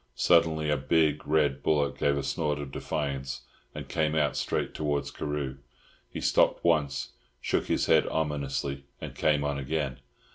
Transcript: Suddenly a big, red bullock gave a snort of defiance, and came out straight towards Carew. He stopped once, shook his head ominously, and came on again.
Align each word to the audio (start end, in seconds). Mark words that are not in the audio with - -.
Suddenly 0.15 0.71
a 0.71 0.77
big, 0.77 1.27
red 1.27 1.61
bullock 1.61 1.99
gave 1.99 2.17
a 2.17 2.23
snort 2.23 2.57
of 2.57 2.71
defiance, 2.71 3.41
and 3.75 3.87
came 3.87 4.15
out 4.15 4.35
straight 4.35 4.73
towards 4.73 5.11
Carew. 5.11 5.57
He 6.09 6.19
stopped 6.21 6.63
once, 6.63 7.11
shook 7.39 7.67
his 7.67 7.85
head 7.85 8.07
ominously, 8.07 8.85
and 8.99 9.13
came 9.13 9.43
on 9.43 9.59
again. 9.59 9.99